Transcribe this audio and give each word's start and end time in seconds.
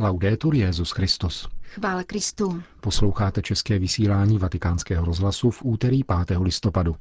Laudetur 0.00 0.54
Jezus 0.54 0.90
Christus. 0.90 1.48
Chvála 1.62 2.04
Kristu. 2.04 2.62
Posloucháte 2.80 3.42
české 3.42 3.78
vysílání 3.78 4.38
Vatikánského 4.38 5.04
rozhlasu 5.04 5.50
v 5.50 5.64
úterý 5.64 6.00
5. 6.26 6.38
listopadu. 6.40 6.96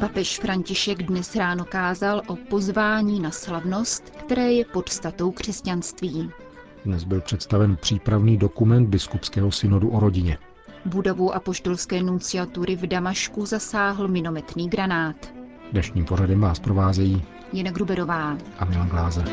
Papež 0.00 0.38
František 0.38 1.02
dnes 1.02 1.36
ráno 1.36 1.64
kázal 1.64 2.22
o 2.26 2.36
pozvání 2.36 3.20
na 3.20 3.30
slavnost, 3.30 4.10
které 4.10 4.52
je 4.52 4.64
podstatou 4.64 5.30
křesťanství. 5.30 6.30
Dnes 6.84 7.04
byl 7.04 7.20
představen 7.20 7.76
přípravný 7.76 8.36
dokument 8.36 8.86
biskupského 8.86 9.52
synodu 9.52 9.90
o 9.90 10.00
rodině. 10.00 10.38
Budovu 10.84 11.34
apoštolské 11.34 12.02
nunciatury 12.02 12.76
v 12.76 12.86
Damašku 12.86 13.46
zasáhl 13.46 14.08
minometný 14.08 14.68
granát. 14.68 15.16
Dnešním 15.72 16.04
pořadem 16.04 16.40
vás 16.40 16.58
provázejí 16.58 17.22
Jena 17.52 17.70
Gruberová 17.70 18.38
a 18.58 18.64
Milan 18.64 18.88
Glázer. 18.88 19.28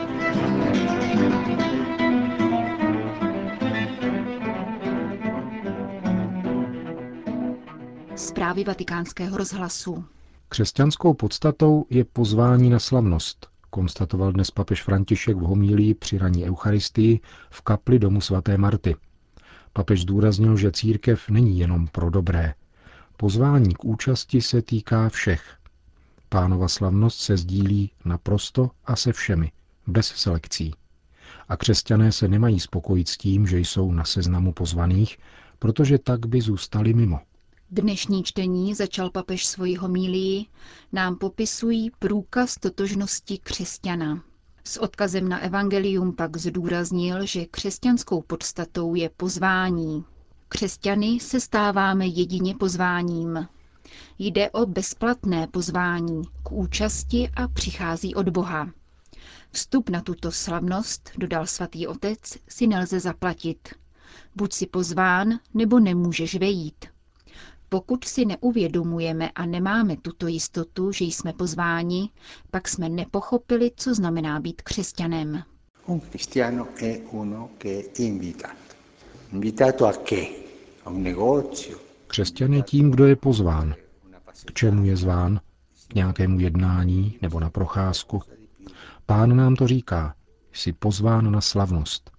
Zprávy 8.16 8.64
vatikánského 8.64 9.38
rozhlasu. 9.38 10.06
Křesťanskou 10.50 11.14
podstatou 11.14 11.86
je 11.90 12.06
pozvání 12.06 12.70
na 12.70 12.80
slavnost, 12.80 13.48
konstatoval 13.70 14.32
dnes 14.32 14.52
papež 14.52 14.84
František 14.84 15.38
v 15.38 15.42
homílii 15.42 15.94
při 15.94 16.18
raní 16.18 16.46
Eucharistii 16.46 17.20
v 17.50 17.62
kapli 17.62 18.00
domu 18.00 18.22
svaté 18.22 18.58
Marty. 18.58 18.96
Papež 19.78 20.02
zdůraznil, 20.02 20.58
že 20.58 20.72
církev 20.72 21.30
není 21.30 21.60
jenom 21.60 21.88
pro 21.88 22.10
dobré. 22.10 22.54
Pozvání 23.18 23.74
k 23.74 23.86
účasti 23.86 24.42
se 24.42 24.62
týká 24.62 25.10
všech. 25.10 25.58
Pánova 26.30 26.68
slavnost 26.68 27.20
se 27.20 27.38
sdílí 27.38 27.92
naprosto 28.06 28.72
a 28.86 28.96
se 28.96 29.14
všemi, 29.14 29.52
bez 29.88 30.08
selekcí. 30.08 30.74
A 31.50 31.58
křesťané 31.58 32.12
se 32.12 32.28
nemají 32.28 32.60
spokojit 32.60 33.10
s 33.10 33.18
tím, 33.18 33.48
že 33.48 33.60
jsou 33.60 33.92
na 33.92 34.04
seznamu 34.04 34.54
pozvaných, 34.54 35.18
protože 35.60 35.98
tak 35.98 36.26
by 36.26 36.42
zůstali 36.42 36.94
mimo. 36.94 37.20
Dnešní 37.72 38.24
čtení 38.24 38.74
začal 38.76 39.10
papež 39.10 39.46
svoji 39.46 39.76
homílii, 39.76 40.46
nám 40.92 41.16
popisují 41.16 41.92
průkaz 42.00 42.56
totožnosti 42.56 43.38
křesťana. 43.38 44.24
S 44.68 44.78
odkazem 44.78 45.30
na 45.30 45.40
evangelium 45.40 46.14
pak 46.16 46.38
zdůraznil, 46.38 47.26
že 47.26 47.46
křesťanskou 47.46 48.22
podstatou 48.22 48.96
je 48.96 49.10
pozvání. 49.18 50.06
Křesťany 50.50 51.20
se 51.20 51.40
stáváme 51.40 52.06
jedině 52.08 52.56
pozváním. 52.56 53.48
Jde 54.20 54.50
o 54.52 54.66
bezplatné 54.66 55.48
pozvání 55.48 56.22
k 56.44 56.52
účasti 56.52 57.30
a 57.36 57.48
přichází 57.48 58.16
od 58.16 58.30
Boha. 58.30 58.70
Vstup 59.52 59.90
na 59.90 60.02
tuto 60.02 60.32
slavnost, 60.32 61.12
dodal 61.18 61.48
svatý 61.48 61.88
otec, 61.88 62.20
si 62.50 62.68
nelze 62.68 63.00
zaplatit. 63.00 63.70
Buď 64.36 64.54
si 64.54 64.66
pozván, 64.66 65.40
nebo 65.54 65.80
nemůžeš 65.80 66.36
vejít. 66.36 66.86
Pokud 67.70 68.04
si 68.04 68.26
neuvědomujeme 68.26 69.30
a 69.30 69.46
nemáme 69.46 69.98
tuto 69.98 70.28
jistotu, 70.28 70.92
že 70.92 71.06
jsme 71.06 71.34
pozváni, 71.34 72.10
pak 72.52 72.68
jsme 72.68 72.90
nepochopili, 72.90 73.72
co 73.76 73.96
znamená 73.96 74.40
být 74.40 74.62
křesťanem. 74.62 75.44
Un 75.86 76.00
cristiano 76.00 76.68
è 76.76 77.02
uno 77.12 77.50
che 77.58 77.80
è 77.80 78.02
invitato. 78.02 78.76
Invitato 79.32 79.88
a 79.88 79.94
che? 79.94 80.28
A 80.86 80.90
un 80.90 81.04
negozio? 81.04 81.80
Křesťan 82.08 82.54
je 82.54 82.62
tím, 82.62 82.92
kdo 82.92 83.06
je 83.06 83.16
pozván. 83.16 83.76
K 84.46 84.54
čemu 84.54 84.86
je 84.86 84.98
zván? 84.98 85.40
K 85.88 85.94
nějakému 85.94 86.40
jednání 86.40 87.18
nebo 87.22 87.40
na 87.40 87.50
procházku? 87.50 88.22
Pán 89.06 89.36
nám 89.36 89.56
to 89.56 89.68
říká. 89.68 90.16
Jsi 90.54 90.74
pozván 90.74 91.32
na 91.32 91.42
slavnost. 91.42 92.12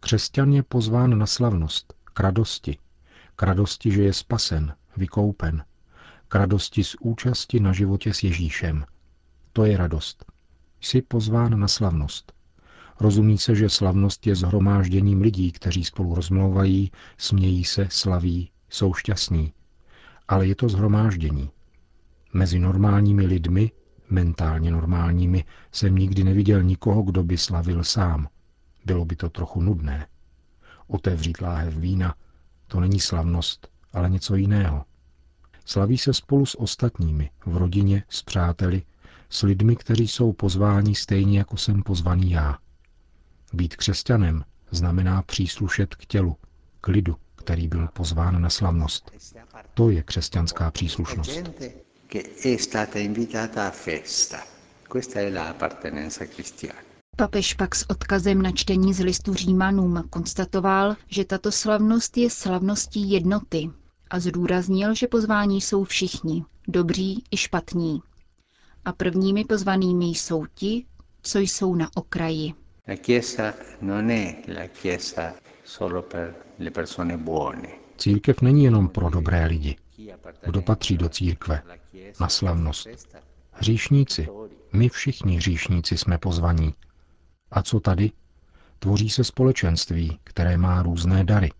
Křesťan 0.00 0.52
je 0.52 0.62
pozván 0.62 1.18
na 1.18 1.26
slavnost, 1.26 1.94
k 2.04 2.20
radosti, 2.20 2.78
k 3.36 3.42
radosti, 3.42 3.90
že 3.90 4.02
je 4.02 4.12
spasen, 4.12 4.74
vykoupen, 4.96 5.64
k 6.28 6.34
radosti 6.34 6.84
z 6.84 6.96
účasti 7.00 7.60
na 7.60 7.72
životě 7.72 8.14
s 8.14 8.22
Ježíšem. 8.22 8.84
To 9.52 9.64
je 9.64 9.76
radost. 9.76 10.24
Jsi 10.80 11.02
pozván 11.02 11.60
na 11.60 11.68
slavnost. 11.68 12.32
Rozumí 13.00 13.38
se, 13.38 13.54
že 13.54 13.68
slavnost 13.68 14.26
je 14.26 14.36
zhromážděním 14.36 15.20
lidí, 15.20 15.52
kteří 15.52 15.84
spolu 15.84 16.14
rozmlouvají, 16.14 16.90
smějí 17.18 17.64
se, 17.64 17.86
slaví, 17.90 18.50
jsou 18.70 18.94
šťastní. 18.94 19.52
Ale 20.28 20.46
je 20.46 20.54
to 20.54 20.68
zhromáždění. 20.68 21.50
Mezi 22.32 22.58
normálními 22.58 23.26
lidmi, 23.26 23.72
mentálně 24.10 24.70
normálními, 24.70 25.44
jsem 25.72 25.96
nikdy 25.96 26.24
neviděl 26.24 26.62
nikoho, 26.62 27.02
kdo 27.02 27.22
by 27.22 27.38
slavil 27.38 27.84
sám. 27.84 28.28
Bylo 28.84 29.04
by 29.04 29.16
to 29.16 29.28
trochu 29.28 29.60
nudné. 29.62 30.06
Otevřít 30.86 31.40
láhev 31.40 31.76
vína, 31.76 32.14
to 32.66 32.80
není 32.80 33.00
slavnost, 33.00 33.68
ale 33.92 34.10
něco 34.10 34.34
jiného. 34.34 34.84
Slaví 35.64 35.98
se 35.98 36.14
spolu 36.14 36.46
s 36.46 36.60
ostatními, 36.60 37.30
v 37.46 37.56
rodině, 37.56 38.04
s 38.08 38.22
přáteli, 38.22 38.82
s 39.30 39.42
lidmi, 39.42 39.76
kteří 39.76 40.08
jsou 40.08 40.32
pozváni 40.32 40.94
stejně 40.94 41.38
jako 41.38 41.56
jsem 41.56 41.82
pozvaný 41.82 42.30
já. 42.30 42.58
Být 43.52 43.76
křesťanem 43.76 44.44
znamená 44.70 45.22
příslušet 45.22 45.94
k 45.94 46.06
tělu, 46.06 46.36
k 46.80 46.88
lidu, 46.88 47.16
který 47.36 47.68
byl 47.68 47.88
pozván 47.92 48.42
na 48.42 48.50
slavnost. 48.50 49.10
To 49.74 49.90
je 49.90 50.02
křesťanská 50.02 50.70
příslušnost. 50.70 51.30
Papež 57.16 57.54
pak 57.54 57.74
s 57.74 57.90
odkazem 57.90 58.42
na 58.42 58.52
čtení 58.52 58.94
z 58.94 59.00
listu 59.00 59.34
Římanům 59.34 60.02
konstatoval, 60.10 60.96
že 61.08 61.24
tato 61.24 61.52
slavnost 61.52 62.16
je 62.16 62.30
slavností 62.30 63.10
jednoty 63.10 63.70
a 64.10 64.20
zdůraznil, 64.20 64.94
že 64.94 65.06
pozvání 65.06 65.60
jsou 65.60 65.84
všichni, 65.84 66.44
dobří 66.68 67.24
i 67.30 67.36
špatní. 67.36 68.02
A 68.84 68.92
prvními 68.92 69.44
pozvanými 69.44 70.06
jsou 70.06 70.46
ti, 70.54 70.84
co 71.22 71.38
jsou 71.38 71.74
na 71.74 71.90
okraji. 71.94 72.52
Církev 77.96 78.40
není 78.42 78.64
jenom 78.64 78.88
pro 78.88 79.10
dobré 79.10 79.46
lidi. 79.46 79.76
Kdo 80.46 80.62
patří 80.62 80.96
do 80.96 81.08
církve? 81.08 81.62
Na 82.20 82.28
slavnost. 82.28 82.88
Hříšníci. 83.52 84.28
My 84.72 84.88
všichni 84.88 85.36
hříšníci 85.36 85.98
jsme 85.98 86.18
pozvaní. 86.18 86.74
A 87.54 87.62
co 87.62 87.80
tady? 87.80 88.12
Tvoří 88.78 89.10
se 89.10 89.24
společenství, 89.24 90.18
které 90.24 90.56
má 90.56 90.82
různé 90.82 91.24
dary. 91.24 91.50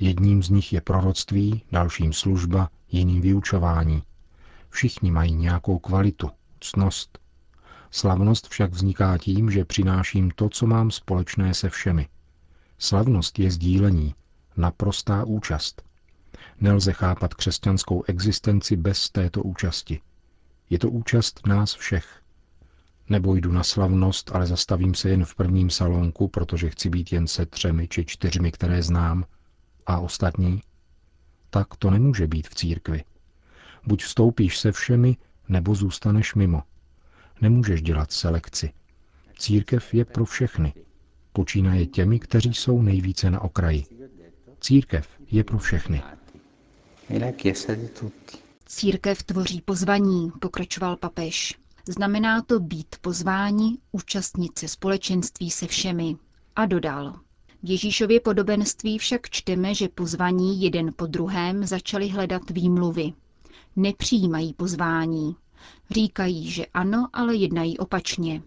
Jedním 0.00 0.42
z 0.42 0.50
nich 0.50 0.72
je 0.72 0.80
proroctví, 0.80 1.62
dalším 1.72 2.12
služba, 2.12 2.70
jiným 2.88 3.20
vyučování. 3.20 4.02
Všichni 4.70 5.10
mají 5.10 5.34
nějakou 5.34 5.78
kvalitu, 5.78 6.30
cnost. 6.60 7.18
Slavnost 7.90 8.48
však 8.48 8.72
vzniká 8.72 9.18
tím, 9.18 9.50
že 9.50 9.64
přináším 9.64 10.30
to, 10.30 10.48
co 10.48 10.66
mám 10.66 10.90
společné 10.90 11.54
se 11.54 11.70
všemi. 11.70 12.08
Slavnost 12.78 13.38
je 13.38 13.50
sdílení, 13.50 14.14
naprostá 14.56 15.24
účast. 15.24 15.82
Nelze 16.60 16.92
chápat 16.92 17.34
křesťanskou 17.34 18.02
existenci 18.06 18.76
bez 18.76 19.10
této 19.10 19.42
účasti. 19.42 20.00
Je 20.70 20.78
to 20.78 20.90
účast 20.90 21.46
nás 21.46 21.74
všech. 21.74 22.22
Nebo 23.10 23.34
jdu 23.34 23.52
na 23.52 23.62
slavnost, 23.62 24.30
ale 24.34 24.46
zastavím 24.46 24.94
se 24.94 25.10
jen 25.10 25.24
v 25.24 25.34
prvním 25.34 25.70
salonku, 25.70 26.28
protože 26.28 26.70
chci 26.70 26.90
být 26.90 27.12
jen 27.12 27.26
se 27.26 27.46
třemi 27.46 27.88
či 27.88 28.04
čtyřmi, 28.04 28.52
které 28.52 28.82
znám, 28.82 29.24
a 29.86 29.98
ostatní? 29.98 30.62
Tak 31.50 31.76
to 31.76 31.90
nemůže 31.90 32.26
být 32.26 32.48
v 32.48 32.54
církvi. 32.54 33.04
Buď 33.86 34.02
vstoupíš 34.02 34.58
se 34.58 34.72
všemi, 34.72 35.16
nebo 35.48 35.74
zůstaneš 35.74 36.34
mimo. 36.34 36.62
Nemůžeš 37.40 37.82
dělat 37.82 38.12
selekci. 38.12 38.72
Církev 39.38 39.94
je 39.94 40.04
pro 40.04 40.24
všechny. 40.24 40.74
Počínaje 41.32 41.86
těmi, 41.86 42.18
kteří 42.18 42.54
jsou 42.54 42.82
nejvíce 42.82 43.30
na 43.30 43.40
okraji. 43.40 43.84
Církev 44.60 45.08
je 45.30 45.44
pro 45.44 45.58
všechny. 45.58 46.02
Církev 48.66 49.22
tvoří 49.22 49.60
pozvaní, 49.60 50.30
pokračoval 50.40 50.96
papež. 50.96 51.58
Znamená 51.88 52.42
to 52.42 52.60
být 52.60 52.96
pozvání, 53.00 53.78
účastnit 53.92 54.58
se 54.58 54.68
společenství 54.68 55.50
se 55.50 55.66
všemi. 55.66 56.16
A 56.56 56.66
dodal. 56.66 57.12
V 57.62 57.70
Ježíšově 57.70 58.20
podobenství 58.20 58.98
však 58.98 59.30
čteme, 59.30 59.74
že 59.74 59.88
pozvaní 59.88 60.62
jeden 60.62 60.92
po 60.96 61.06
druhém 61.06 61.66
začali 61.66 62.08
hledat 62.08 62.50
výmluvy. 62.50 63.12
Nepřijímají 63.76 64.54
pozvání. 64.54 65.36
Říkají, 65.90 66.50
že 66.50 66.66
ano, 66.74 67.08
ale 67.12 67.34
jednají 67.36 67.78
opačně. 67.78 68.42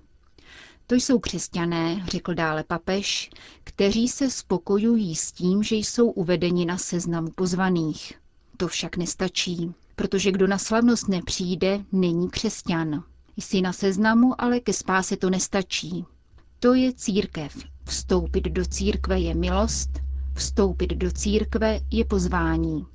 To 0.87 0.95
jsou 0.95 1.19
křesťané, 1.19 2.05
řekl 2.09 2.33
dále 2.33 2.63
papež, 2.63 3.29
kteří 3.63 4.07
se 4.07 4.29
spokojují 4.29 5.15
s 5.15 5.31
tím, 5.31 5.63
že 5.63 5.75
jsou 5.75 6.09
uvedeni 6.11 6.65
na 6.65 6.77
seznamu 6.77 7.31
pozvaných. 7.35 8.13
To 8.57 8.67
však 8.67 8.97
nestačí. 8.97 9.73
protože 9.95 10.31
kdo 10.31 10.47
na 10.47 10.57
slavnost 10.57 11.07
nepřijde, 11.07 11.85
není 11.91 12.29
křesťan. 12.29 13.03
Jsi 13.37 13.61
na 13.61 13.73
seznamu, 13.73 14.41
ale 14.41 14.59
ke 14.59 14.73
spáse 14.73 15.17
to 15.17 15.29
nestačí. 15.29 16.05
To 16.59 16.73
je 16.73 16.93
církev. 16.93 17.63
Vstoupit 17.85 18.43
do 18.43 18.65
církve 18.65 19.19
je 19.19 19.35
milost, 19.35 19.89
vstoupit 20.35 20.93
do 20.93 21.11
církve 21.11 21.79
je 21.91 22.05
pozvání. 22.05 22.85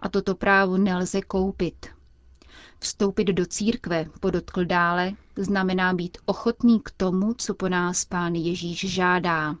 A 0.00 0.08
toto 0.08 0.34
právo 0.34 0.76
nelze 0.78 1.22
koupit. 1.22 1.86
Vstoupit 2.78 3.24
do 3.24 3.46
církve, 3.46 4.06
podotkl 4.20 4.64
dále, 4.64 5.12
znamená 5.36 5.94
být 5.94 6.18
ochotný 6.24 6.80
k 6.80 6.90
tomu, 6.90 7.34
co 7.34 7.54
po 7.54 7.68
nás 7.68 8.04
pán 8.04 8.34
Ježíš 8.34 8.90
žádá. 8.94 9.56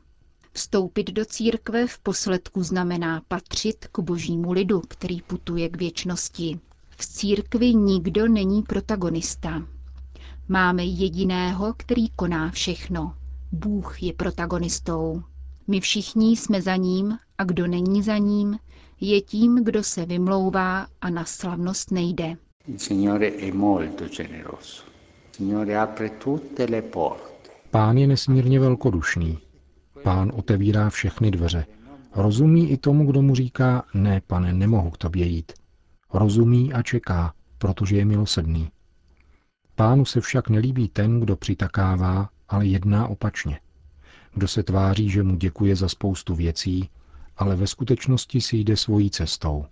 Vstoupit 0.52 1.10
do 1.10 1.24
církve 1.24 1.86
v 1.86 1.98
posledku 1.98 2.62
znamená 2.62 3.22
patřit 3.28 3.86
k 3.92 3.98
božímu 3.98 4.52
lidu, 4.52 4.80
který 4.88 5.22
putuje 5.22 5.68
k 5.68 5.76
věčnosti. 5.76 6.60
V 6.90 7.06
církvi 7.06 7.74
nikdo 7.74 8.28
není 8.28 8.62
protagonista. 8.62 9.62
Máme 10.52 10.84
jediného, 10.84 11.74
který 11.76 12.08
koná 12.08 12.50
všechno. 12.50 13.14
Bůh 13.52 14.02
je 14.02 14.12
protagonistou. 14.12 15.22
My 15.66 15.80
všichni 15.80 16.36
jsme 16.36 16.62
za 16.62 16.76
ním 16.76 17.18
a 17.38 17.44
kdo 17.44 17.66
není 17.66 18.02
za 18.02 18.18
ním, 18.18 18.58
je 19.00 19.20
tím, 19.20 19.64
kdo 19.64 19.82
se 19.82 20.06
vymlouvá 20.06 20.86
a 21.00 21.10
na 21.10 21.24
slavnost 21.24 21.90
nejde. 21.90 22.36
Pán 27.70 27.98
je 27.98 28.06
nesmírně 28.06 28.60
velkodušný. 28.60 29.38
Pán 30.02 30.32
otevírá 30.34 30.90
všechny 30.90 31.30
dveře. 31.30 31.66
Rozumí 32.14 32.70
i 32.70 32.76
tomu, 32.76 33.06
kdo 33.06 33.22
mu 33.22 33.34
říká, 33.34 33.84
ne, 33.94 34.20
pane, 34.26 34.52
nemohu 34.52 34.90
k 34.90 34.98
tobě 34.98 35.26
jít. 35.26 35.52
Rozumí 36.12 36.72
a 36.72 36.82
čeká, 36.82 37.32
protože 37.58 37.96
je 37.96 38.04
milosedný. 38.04 38.70
Pánu 39.80 40.04
se 40.04 40.20
však 40.20 40.48
nelíbí 40.48 40.88
ten, 40.88 41.20
kdo 41.20 41.36
přitakává, 41.36 42.28
ale 42.48 42.66
jedná 42.66 43.06
opačně. 43.06 43.60
Kdo 44.34 44.48
se 44.48 44.62
tváří, 44.62 45.10
že 45.10 45.22
mu 45.22 45.36
děkuje 45.36 45.76
za 45.76 45.88
spoustu 45.88 46.34
věcí, 46.34 46.90
ale 47.36 47.56
ve 47.56 47.66
skutečnosti 47.66 48.40
si 48.40 48.56
jde 48.56 48.76
svojí 48.76 49.10
cestou. 49.10 49.66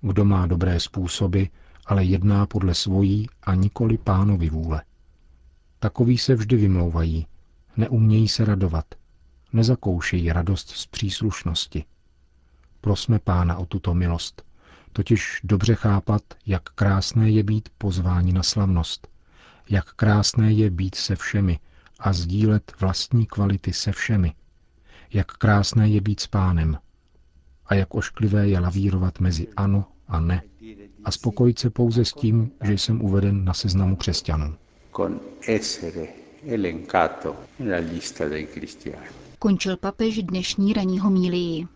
Kdo 0.00 0.24
má 0.24 0.46
dobré 0.46 0.80
způsoby, 0.80 1.42
ale 1.86 2.04
jedná 2.04 2.46
podle 2.46 2.74
svojí 2.74 3.26
a 3.42 3.54
nikoli 3.54 3.98
pánovi 3.98 4.50
vůle. 4.50 4.82
Takoví 5.78 6.18
se 6.18 6.34
vždy 6.34 6.56
vymlouvají, 6.56 7.26
neumějí 7.76 8.28
se 8.28 8.44
radovat, 8.44 8.86
nezakoušejí 9.52 10.32
radost 10.32 10.70
z 10.70 10.86
příslušnosti. 10.86 11.84
Prosme 12.80 13.18
pána 13.18 13.56
o 13.56 13.66
tuto 13.66 13.94
milost, 13.94 14.42
totiž 14.92 15.40
dobře 15.44 15.74
chápat, 15.74 16.22
jak 16.46 16.62
krásné 16.62 17.30
je 17.30 17.42
být 17.42 17.68
pozváni 17.78 18.32
na 18.32 18.42
slavnost, 18.42 19.13
jak 19.70 19.92
krásné 19.92 20.52
je 20.52 20.70
být 20.70 20.94
se 20.94 21.16
všemi 21.16 21.58
a 21.98 22.12
sdílet 22.12 22.72
vlastní 22.80 23.26
kvality 23.26 23.72
se 23.72 23.92
všemi, 23.92 24.34
jak 25.12 25.32
krásné 25.32 25.88
je 25.88 26.00
být 26.00 26.20
s 26.20 26.26
pánem 26.26 26.78
a 27.66 27.74
jak 27.74 27.94
ošklivé 27.94 28.48
je 28.48 28.60
lavírovat 28.60 29.20
mezi 29.20 29.48
ano 29.56 29.84
a 30.08 30.20
ne 30.20 30.42
a 31.04 31.10
spokojit 31.10 31.58
se 31.58 31.70
pouze 31.70 32.04
s 32.04 32.12
tím, 32.12 32.50
že 32.62 32.72
jsem 32.72 33.02
uveden 33.02 33.44
na 33.44 33.54
seznamu 33.54 33.96
křesťanů. 33.96 34.54
Končil 39.38 39.76
papež 39.76 40.22
dnešní 40.22 40.72
ranní 40.72 40.98
homílii. 40.98 41.66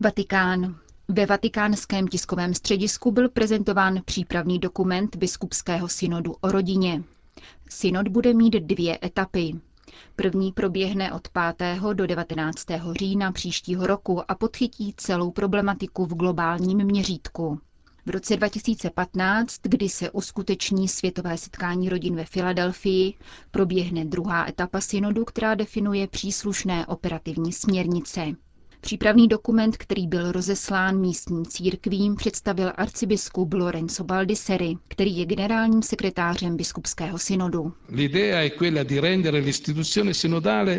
Vatikán. 0.00 0.85
Ve 1.08 1.26
vatikánském 1.26 2.08
tiskovém 2.08 2.54
středisku 2.54 3.10
byl 3.12 3.28
prezentován 3.28 4.00
přípravný 4.04 4.58
dokument 4.58 5.16
biskupského 5.16 5.88
synodu 5.88 6.36
o 6.40 6.52
rodině. 6.52 7.02
Synod 7.70 8.08
bude 8.08 8.34
mít 8.34 8.54
dvě 8.54 8.98
etapy. 9.04 9.54
První 10.16 10.52
proběhne 10.52 11.12
od 11.12 11.28
5. 11.56 11.80
do 11.92 12.06
19. 12.06 12.66
října 12.98 13.32
příštího 13.32 13.86
roku 13.86 14.30
a 14.30 14.34
podchytí 14.34 14.94
celou 14.96 15.30
problematiku 15.30 16.06
v 16.06 16.14
globálním 16.14 16.84
měřítku. 16.84 17.60
V 18.06 18.10
roce 18.10 18.36
2015, 18.36 19.60
kdy 19.62 19.88
se 19.88 20.10
uskuteční 20.10 20.88
světové 20.88 21.38
setkání 21.38 21.88
rodin 21.88 22.16
ve 22.16 22.24
Filadelfii, 22.24 23.14
proběhne 23.50 24.04
druhá 24.04 24.48
etapa 24.48 24.80
synodu, 24.80 25.24
která 25.24 25.54
definuje 25.54 26.06
příslušné 26.08 26.86
operativní 26.86 27.52
směrnice. 27.52 28.26
Přípravný 28.86 29.28
dokument, 29.28 29.76
který 29.76 30.06
byl 30.06 30.32
rozeslán 30.32 30.98
místním 31.00 31.46
církvím, 31.46 32.14
představil 32.14 32.72
arcibiskup 32.76 33.52
Lorenzo 33.52 34.04
Baldisseri, 34.04 34.74
který 34.88 35.16
je 35.18 35.26
generálním 35.26 35.82
sekretářem 35.82 36.56
biskupského 36.56 37.18
synodu. 37.18 37.72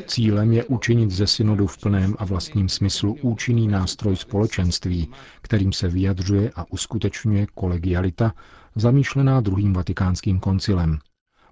Cílem 0.07 0.53
je 0.53 0.65
učinit 0.65 1.11
ze 1.11 1.27
synodu 1.27 1.67
v 1.67 1.77
plném 1.77 2.15
a 2.17 2.25
vlastním 2.25 2.69
smyslu 2.69 3.17
účinný 3.21 3.67
nástroj 3.67 4.15
společenství, 4.15 5.09
kterým 5.41 5.73
se 5.73 5.87
vyjadřuje 5.87 6.51
a 6.55 6.71
uskutečňuje 6.71 7.47
kolegialita, 7.55 8.33
zamýšlená 8.75 9.41
druhým 9.41 9.73
vatikánským 9.73 10.39
koncilem, 10.39 10.99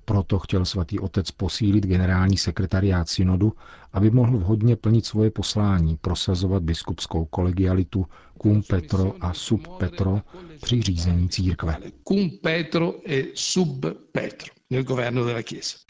proto 0.05 0.39
chtěl 0.39 0.65
svatý 0.65 0.99
otec 0.99 1.31
posílit 1.31 1.85
generální 1.85 2.37
sekretariát 2.37 3.09
synodu, 3.09 3.53
aby 3.93 4.11
mohl 4.11 4.37
vhodně 4.37 4.75
plnit 4.75 5.05
svoje 5.05 5.31
poslání, 5.31 5.97
prosazovat 5.97 6.63
biskupskou 6.63 7.25
kolegialitu 7.25 8.05
cum 8.41 8.63
petro 8.63 9.13
a 9.21 9.33
sub 9.33 9.67
petro 9.77 10.21
při 10.61 10.81
řízení 10.81 11.29
církve. 11.29 11.77
Cum 12.07 12.29
petro 12.41 12.93
e 13.05 13.23
sub 13.33 13.85
petro. 14.11 14.55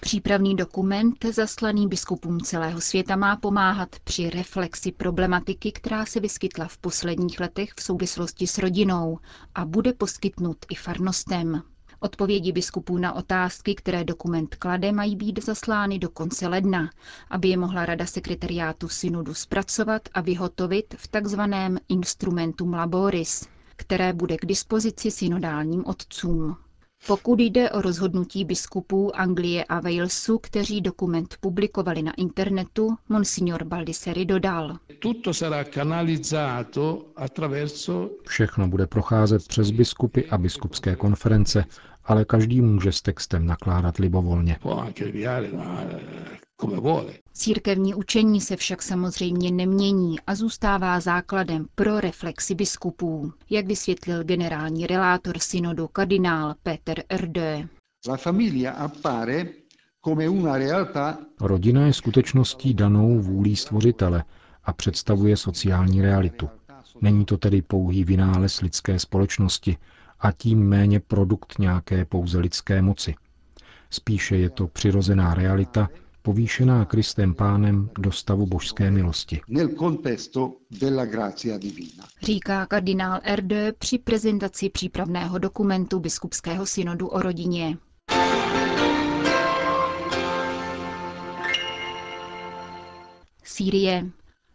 Přípravný 0.02 0.56
dokument 0.56 1.26
zaslaný 1.34 1.88
biskupům 1.88 2.40
celého 2.40 2.82
světa 2.82 3.16
má 3.16 3.36
pomáhat 3.36 3.90
při 4.04 4.30
reflexi 4.30 4.92
problematiky, 4.92 5.72
která 5.72 6.06
se 6.06 6.20
vyskytla 6.20 6.68
v 6.68 6.78
posledních 6.78 7.40
letech 7.40 7.70
v 7.78 7.84
souvislosti 7.84 8.48
s 8.48 8.58
rodinou 8.58 9.20
a 9.56 9.66
bude 9.66 9.94
poskytnut 9.94 10.58
i 10.72 10.76
farnostem. 10.76 11.62
Odpovědi 12.06 12.52
biskupů 12.52 12.98
na 12.98 13.14
otázky, 13.14 13.76
které 13.76 14.04
dokument 14.04 14.56
klade, 14.56 14.92
mají 14.92 15.16
být 15.16 15.44
zaslány 15.46 16.00
do 16.00 16.10
konce 16.10 16.48
ledna, 16.48 16.90
aby 17.30 17.48
je 17.50 17.58
mohla 17.58 17.86
Rada 17.86 18.06
sekretariátu 18.06 18.88
synodu 18.90 19.34
zpracovat 19.34 20.02
a 20.14 20.22
vyhotovit 20.22 20.96
v 20.98 21.08
takzvaném 21.08 21.78
instrumentum 21.90 22.74
laboris, 22.74 23.48
které 23.76 24.14
bude 24.14 24.38
k 24.38 24.46
dispozici 24.46 25.12
synodálním 25.12 25.86
otcům. 25.86 26.58
Pokud 27.08 27.40
jde 27.40 27.70
o 27.72 27.82
rozhodnutí 27.82 28.46
biskupů 28.46 29.16
Anglie 29.16 29.64
a 29.64 29.80
Walesu, 29.80 30.38
kteří 30.40 30.82
dokument 30.82 31.36
publikovali 31.40 32.02
na 32.02 32.14
internetu, 32.14 32.96
monsignor 33.10 33.64
Baldisseri 33.64 34.26
dodal. 34.26 34.78
Všechno 38.28 38.68
bude 38.68 38.88
procházet 38.88 39.48
přes 39.48 39.72
biskupy 39.72 40.22
a 40.32 40.38
biskupské 40.38 40.96
konference, 40.96 41.66
ale 42.06 42.26
každý 42.26 42.62
může 42.62 42.92
s 42.92 43.02
textem 43.02 43.46
nakládat 43.46 43.98
libovolně. 43.98 44.58
Církevní 47.34 47.94
učení 47.96 48.42
se 48.42 48.56
však 48.56 48.82
samozřejmě 48.82 49.52
nemění 49.52 50.20
a 50.28 50.36
zůstává 50.36 51.00
základem 51.00 51.66
pro 51.76 52.00
reflexy 52.00 52.56
biskupů, 52.56 53.34
jak 53.50 53.66
vysvětlil 53.66 54.24
generální 54.24 54.88
relátor 54.88 55.40
synodu 55.40 55.88
kardinál 55.88 56.56
Peter 56.64 57.04
Erde. 57.10 57.68
Rodina 61.42 61.86
je 61.86 61.94
skutečností 61.94 62.74
danou 62.74 63.20
vůlí 63.20 63.56
stvořitele 63.56 64.24
a 64.64 64.74
představuje 64.74 65.38
sociální 65.38 66.02
realitu. 66.02 66.50
Není 67.02 67.26
to 67.26 67.38
tedy 67.38 67.62
pouhý 67.62 68.04
vynález 68.04 68.62
lidské 68.62 69.00
společnosti 69.00 69.78
a 70.20 70.32
tím 70.32 70.60
méně 70.68 71.00
produkt 71.00 71.60
nějaké 71.60 72.06
pouze 72.06 72.40
lidské 72.40 72.82
moci. 72.82 73.16
Spíše 73.90 74.38
je 74.38 74.50
to 74.50 74.68
přirozená 74.68 75.34
realita, 75.34 75.90
povýšená 76.22 76.86
Kristem 76.86 77.34
pánem 77.34 77.90
do 78.00 78.12
stavu 78.12 78.46
božské 78.46 78.92
milosti. 78.92 79.42
Říká 82.22 82.66
kardinál 82.66 83.20
Erde 83.24 83.72
při 83.72 83.98
prezentaci 83.98 84.70
přípravného 84.70 85.38
dokumentu 85.38 86.00
biskupského 86.00 86.66
synodu 86.66 87.08
o 87.08 87.22
rodině. 87.22 87.78
Sýrie. 93.44 94.10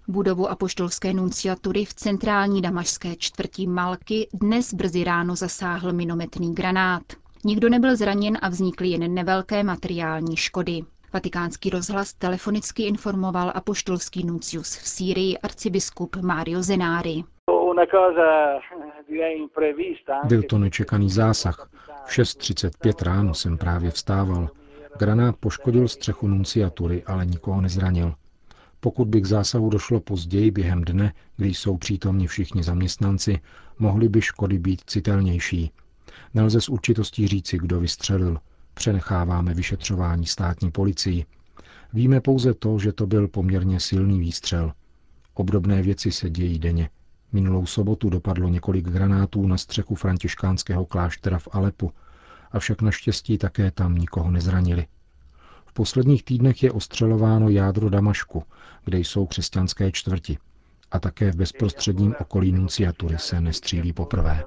Budovu 0.09 0.51
apoštolské 0.51 1.13
nunciatury 1.13 1.85
v 1.85 1.95
centrální 1.95 2.63
damašské 2.63 3.17
čtvrti 3.17 3.67
Malky 3.67 4.29
dnes 4.35 4.75
brzy 4.75 5.05
ráno 5.05 5.37
zasáhl 5.37 5.93
minometný 5.93 6.55
granát. 6.55 7.03
Nikdo 7.45 7.69
nebyl 7.69 7.97
zraněn 7.97 8.39
a 8.43 8.49
vznikly 8.49 8.89
jen 8.89 9.15
nevelké 9.15 9.63
materiální 9.63 10.37
škody. 10.37 10.81
Vatikánský 11.13 11.71
rozhlas 11.71 12.13
telefonicky 12.13 12.83
informoval 12.83 13.53
apoštolský 13.55 14.27
nuncius 14.27 14.77
v 14.77 14.89
Sýrii 14.89 15.39
arcibiskup 15.39 16.17
Mario 16.17 16.63
Zenári. 16.63 17.25
Byl 20.25 20.43
to 20.43 20.59
nečekaný 20.59 21.11
zásah. 21.11 21.71
V 22.07 22.11
6.35 22.11 23.05
ráno 23.05 23.35
jsem 23.35 23.59
právě 23.59 23.91
vstával. 23.91 24.49
Granát 24.99 25.37
poškodil 25.37 25.89
střechu 25.89 26.29
nunciatury, 26.29 27.03
ale 27.07 27.27
nikoho 27.27 27.61
nezranil. 27.61 28.15
Pokud 28.81 29.09
by 29.09 29.21
k 29.21 29.27
zásahu 29.27 29.71
došlo 29.71 30.01
později 30.01 30.51
během 30.51 30.85
dne, 30.85 31.13
kdy 31.37 31.49
jsou 31.49 31.77
přítomni 31.77 32.27
všichni 32.27 32.63
zaměstnanci, 32.63 33.41
mohly 33.79 34.09
by 34.09 34.23
škody 34.23 34.59
být 34.59 34.83
citelnější. 34.87 35.71
Nelze 36.35 36.61
s 36.61 36.69
určitostí 36.69 37.29
říci, 37.29 37.59
kdo 37.59 37.81
vystřelil. 37.81 38.39
Přenecháváme 38.75 39.55
vyšetřování 39.55 40.27
státní 40.27 40.71
policii. 40.71 41.25
Víme 41.93 42.21
pouze 42.21 42.55
to, 42.55 42.79
že 42.79 42.93
to 42.93 43.07
byl 43.07 43.29
poměrně 43.29 43.81
silný 43.81 44.21
výstřel. 44.21 44.73
Obdobné 45.35 45.83
věci 45.83 46.13
se 46.13 46.31
dějí 46.31 46.59
denně. 46.59 46.91
Minulou 47.33 47.67
sobotu 47.67 48.11
dopadlo 48.11 48.49
několik 48.49 48.89
granátů 48.89 49.47
na 49.47 49.59
střechu 49.59 49.95
františkánského 49.95 50.87
kláštera 50.87 51.39
v 51.39 51.49
Alepu, 51.53 51.93
avšak 52.53 52.83
naštěstí 52.83 53.39
také 53.39 53.71
tam 53.71 53.95
nikoho 53.95 54.31
nezranili. 54.31 54.87
V 55.71 55.73
posledních 55.73 56.25
týdnech 56.25 56.63
je 56.63 56.73
ostřelováno 56.73 57.49
jádro 57.49 57.91
Damašku, 57.91 58.43
kde 58.85 58.99
jsou 58.99 59.27
křesťanské 59.27 59.93
čtvrti. 59.93 60.39
A 60.91 61.01
také 61.01 61.31
v 61.31 61.37
bezprostředním 61.37 62.15
okolí 62.21 62.53
nunciatury 62.53 63.19
se 63.19 63.41
nestřílí 63.41 63.93
poprvé. 63.93 64.45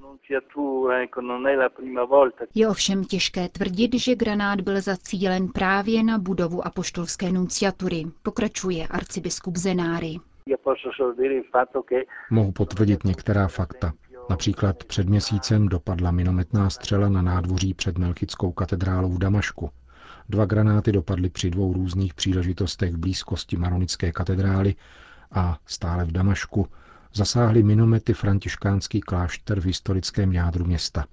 Je 2.55 2.67
ovšem 2.67 3.03
těžké 3.03 3.49
tvrdit, 3.49 3.93
že 3.93 4.15
granát 4.15 4.61
byl 4.61 4.81
zacílen 4.81 5.47
právě 5.47 6.03
na 6.03 6.17
budovu 6.17 6.67
apoštolské 6.67 7.31
nunciatury, 7.31 8.03
pokračuje 8.23 8.87
arcibiskup 8.87 9.57
Zenári. 9.57 10.15
Mohu 12.31 12.51
potvrdit 12.51 13.03
některá 13.03 13.47
fakta. 13.47 13.93
Například 14.29 14.83
před 14.83 15.09
měsícem 15.09 15.67
dopadla 15.67 16.11
minometná 16.11 16.69
střela 16.69 17.09
na 17.09 17.21
nádvoří 17.21 17.73
před 17.73 17.97
Melchickou 17.97 18.51
katedrálou 18.51 19.09
v 19.09 19.19
Damašku. 19.19 19.69
Dva 20.29 20.45
granáty 20.45 20.91
dopadly 20.91 21.29
při 21.29 21.49
dvou 21.49 21.73
různých 21.73 22.13
příležitostech 22.13 22.93
v 22.93 22.97
blízkosti 22.97 23.57
Maronické 23.57 24.11
katedrály 24.11 24.75
a 25.31 25.57
stále 25.65 26.05
v 26.05 26.11
Damašku 26.11 26.67
zasáhly 27.13 27.63
minomety 27.63 28.13
františkánský 28.13 29.01
klášter 29.01 29.59
v 29.59 29.65
historickém 29.65 30.31
jádru 30.31 30.65
města. 30.65 31.05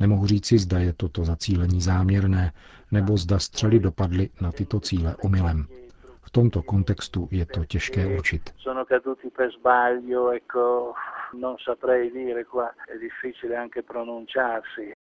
Nemohu 0.00 0.26
říci, 0.26 0.58
zda 0.58 0.78
je 0.78 0.92
toto 0.92 1.24
zacílení 1.24 1.80
záměrné, 1.80 2.52
nebo 2.90 3.16
zda 3.16 3.38
střely 3.38 3.78
dopadly 3.78 4.30
na 4.40 4.52
tyto 4.52 4.80
cíle 4.80 5.16
omylem. 5.24 5.66
V 6.22 6.30
tomto 6.30 6.62
kontextu 6.62 7.28
je 7.30 7.46
to 7.46 7.64
těžké 7.64 8.06
určit. 8.06 8.54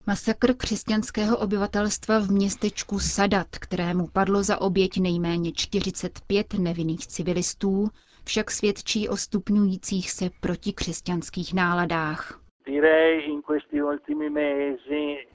Masakr 0.08 0.54
křesťanského 0.54 1.38
obyvatelstva 1.38 2.18
v 2.18 2.30
městečku 2.30 2.98
Sadat, 2.98 3.46
kterému 3.50 4.06
padlo 4.06 4.42
za 4.42 4.60
oběť 4.60 5.00
nejméně 5.00 5.52
45 5.52 6.54
nevinných 6.54 7.06
civilistů, 7.06 7.88
však 8.24 8.50
svědčí 8.50 9.08
o 9.08 9.16
stupňujících 9.16 10.10
se 10.10 10.30
protikřesťanských 10.40 11.54
náladách. 11.54 12.40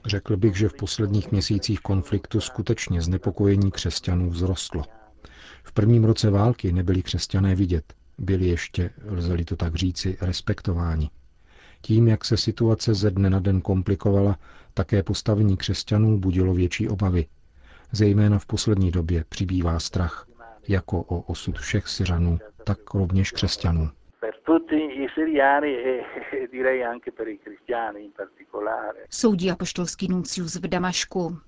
Řekl 0.06 0.36
bych, 0.36 0.56
že 0.56 0.68
v 0.68 0.74
posledních 0.74 1.32
měsících 1.32 1.80
konfliktu 1.80 2.40
skutečně 2.40 3.00
znepokojení 3.02 3.70
křesťanů 3.70 4.30
vzrostlo. 4.30 4.82
V 5.64 5.72
prvním 5.72 6.04
roce 6.04 6.30
války 6.30 6.72
nebyli 6.72 7.02
křesťané 7.02 7.54
vidět, 7.54 7.94
byli 8.18 8.46
ještě, 8.46 8.90
lze-li 9.06 9.44
to 9.44 9.56
tak 9.56 9.74
říci, 9.74 10.18
respektováni. 10.20 11.10
Tím, 11.84 12.08
jak 12.08 12.24
se 12.24 12.36
situace 12.36 12.94
ze 12.94 13.10
dne 13.10 13.30
na 13.30 13.40
den 13.40 13.60
komplikovala, 13.60 14.38
také 14.74 15.02
postavení 15.02 15.56
křesťanů 15.56 16.18
budilo 16.18 16.54
větší 16.54 16.88
obavy. 16.88 17.26
Zejména 17.92 18.38
v 18.38 18.46
poslední 18.46 18.90
době 18.90 19.24
přibývá 19.28 19.80
strach, 19.80 20.26
jako 20.68 20.98
o 20.98 21.20
osud 21.20 21.58
všech 21.58 21.88
Syřanů, 21.88 22.38
tak 22.64 22.94
rovněž 22.94 23.30
křesťanů. 23.30 23.88
Soudí 29.10 29.50
apoštolský 29.50 30.08
nuncius 30.08 30.56
v 30.56 30.68
Damašku. 30.68 31.38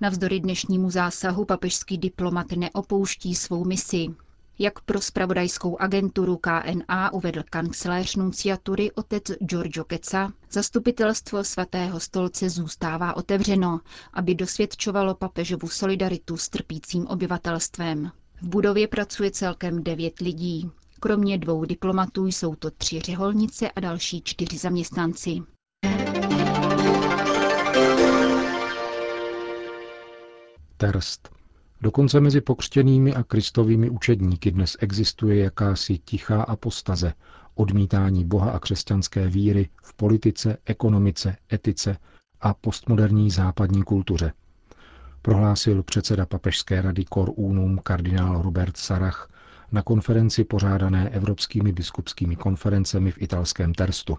Navzdory 0.00 0.40
dnešnímu 0.40 0.90
zásahu 0.90 1.44
papežský 1.44 1.98
diplomat 1.98 2.46
neopouští 2.56 3.34
svou 3.34 3.64
misi. 3.64 4.06
Jak 4.58 4.80
pro 4.80 5.00
spravodajskou 5.00 5.76
agenturu 5.78 6.36
KNA 6.36 7.12
uvedl 7.12 7.42
kancléř 7.50 8.16
nunciatury 8.16 8.92
otec 8.92 9.22
Giorgio 9.40 9.84
Keca, 9.84 10.32
zastupitelstvo 10.50 11.44
svatého 11.44 12.00
stolce 12.00 12.50
zůstává 12.50 13.16
otevřeno, 13.16 13.80
aby 14.12 14.34
dosvědčovalo 14.34 15.14
papežovu 15.14 15.68
solidaritu 15.68 16.36
s 16.36 16.48
trpícím 16.48 17.06
obyvatelstvem. 17.06 18.10
V 18.42 18.48
budově 18.48 18.88
pracuje 18.88 19.30
celkem 19.30 19.82
devět 19.82 20.18
lidí. 20.18 20.70
Kromě 21.00 21.38
dvou 21.38 21.64
diplomatů 21.64 22.26
jsou 22.26 22.54
to 22.54 22.70
tři 22.70 23.00
řeholnice 23.00 23.70
a 23.70 23.80
další 23.80 24.22
čtyři 24.24 24.58
zaměstnanci. 24.58 25.42
Terst. 30.76 31.35
Dokonce 31.80 32.20
mezi 32.20 32.40
pokřtěnými 32.40 33.14
a 33.14 33.22
kristovými 33.22 33.90
učedníky 33.90 34.50
dnes 34.50 34.76
existuje 34.80 35.36
jakási 35.44 35.98
tichá 35.98 36.42
apostaze, 36.42 37.12
odmítání 37.54 38.24
Boha 38.24 38.50
a 38.50 38.58
křesťanské 38.58 39.28
víry 39.28 39.68
v 39.82 39.94
politice, 39.94 40.56
ekonomice, 40.64 41.36
etice 41.52 41.96
a 42.40 42.54
postmoderní 42.54 43.30
západní 43.30 43.82
kultuře. 43.82 44.32
Prohlásil 45.22 45.82
předseda 45.82 46.26
papežské 46.26 46.82
rady 46.82 47.04
Cor 47.14 47.30
Unum 47.34 47.78
kardinál 47.82 48.42
Robert 48.42 48.76
Sarach 48.76 49.30
na 49.72 49.82
konferenci 49.82 50.44
pořádané 50.44 51.08
evropskými 51.08 51.72
biskupskými 51.72 52.36
konferencemi 52.36 53.10
v 53.10 53.22
italském 53.22 53.74
Terstu. 53.74 54.18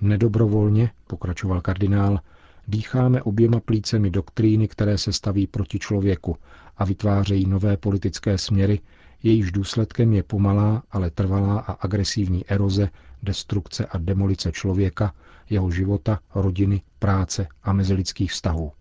Nedobrovolně, 0.00 0.90
pokračoval 1.06 1.60
kardinál, 1.60 2.20
dýcháme 2.68 3.22
oběma 3.22 3.60
plícemi 3.60 4.10
doktríny, 4.10 4.68
které 4.68 4.98
se 4.98 5.12
staví 5.12 5.46
proti 5.46 5.78
člověku 5.78 6.36
a 6.76 6.84
vytvářejí 6.84 7.46
nové 7.46 7.76
politické 7.76 8.38
směry, 8.38 8.80
jejíž 9.22 9.52
důsledkem 9.52 10.12
je 10.12 10.22
pomalá, 10.22 10.82
ale 10.90 11.10
trvalá 11.10 11.60
a 11.60 11.72
agresivní 11.72 12.46
eroze, 12.46 12.88
destrukce 13.22 13.86
a 13.86 13.98
demolice 13.98 14.52
člověka, 14.52 15.14
jeho 15.50 15.70
života, 15.70 16.20
rodiny, 16.34 16.82
práce 16.98 17.46
a 17.62 17.72
mezilidských 17.72 18.32
vztahů. 18.32 18.72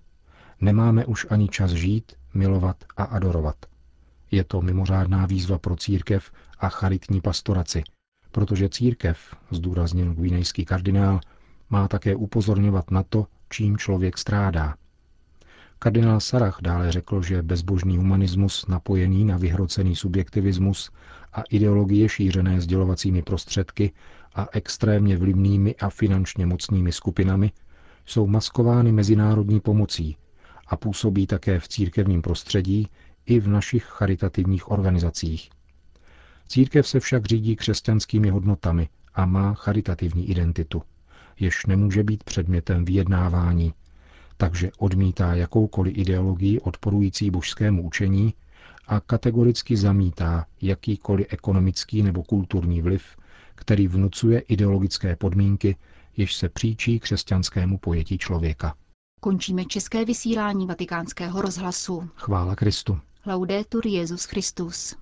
Nemáme 0.61 1.05
už 1.05 1.27
ani 1.29 1.47
čas 1.47 1.71
žít, 1.71 2.13
milovat 2.33 2.83
a 2.97 3.03
adorovat. 3.03 3.55
Je 4.31 4.43
to 4.43 4.61
mimořádná 4.61 5.25
výzva 5.25 5.59
pro 5.59 5.75
církev 5.75 6.31
a 6.59 6.69
charitní 6.69 7.21
pastoraci, 7.21 7.83
protože 8.31 8.69
církev, 8.69 9.35
zdůraznil 9.51 10.13
guinejský 10.13 10.65
kardinál, 10.65 11.19
má 11.69 11.87
také 11.87 12.15
upozorňovat 12.15 12.91
na 12.91 13.03
to, 13.03 13.27
čím 13.55 13.77
člověk 13.77 14.17
strádá. 14.17 14.75
Kardinál 15.79 16.19
Sarach 16.19 16.57
dále 16.61 16.91
řekl, 16.91 17.21
že 17.21 17.43
bezbožný 17.43 17.97
humanismus 17.97 18.67
napojený 18.67 19.25
na 19.25 19.37
vyhrocený 19.37 19.95
subjektivismus 19.95 20.91
a 21.33 21.41
ideologie 21.41 22.09
šířené 22.09 22.61
sdělovacími 22.61 23.21
prostředky 23.21 23.91
a 24.35 24.47
extrémně 24.51 25.17
vlivnými 25.17 25.75
a 25.75 25.89
finančně 25.89 26.45
mocnými 26.45 26.91
skupinami 26.91 27.51
jsou 28.05 28.27
maskovány 28.27 28.91
mezinárodní 28.91 29.59
pomocí 29.59 30.17
a 30.67 30.77
působí 30.77 31.27
také 31.27 31.59
v 31.59 31.67
církevním 31.67 32.21
prostředí 32.21 32.87
i 33.25 33.39
v 33.39 33.47
našich 33.47 33.83
charitativních 33.83 34.71
organizacích. 34.71 35.49
Církev 36.47 36.87
se 36.87 36.99
však 36.99 37.25
řídí 37.25 37.55
křesťanskými 37.55 38.29
hodnotami 38.29 38.89
a 39.13 39.25
má 39.25 39.53
charitativní 39.53 40.29
identitu– 40.29 40.81
jež 41.39 41.65
nemůže 41.65 42.03
být 42.03 42.23
předmětem 42.23 42.85
vyjednávání, 42.85 43.73
takže 44.37 44.71
odmítá 44.77 45.33
jakoukoliv 45.33 45.97
ideologii 45.97 46.59
odporující 46.59 47.31
božskému 47.31 47.83
učení 47.83 48.33
a 48.87 48.99
kategoricky 48.99 49.77
zamítá 49.77 50.45
jakýkoliv 50.61 51.27
ekonomický 51.29 52.03
nebo 52.03 52.23
kulturní 52.23 52.81
vliv, 52.81 53.03
který 53.55 53.87
vnucuje 53.87 54.39
ideologické 54.39 55.15
podmínky, 55.15 55.75
jež 56.17 56.35
se 56.35 56.49
příčí 56.49 56.99
křesťanskému 56.99 57.77
pojetí 57.77 58.17
člověka. 58.17 58.75
Končíme 59.21 59.65
české 59.65 60.05
vysílání 60.05 60.67
vatikánského 60.67 61.41
rozhlasu. 61.41 62.09
Chvála 62.15 62.55
Kristu. 62.55 62.99
Laudetur 63.25 63.87
Jezus 63.87 64.25
Christus. 64.25 64.95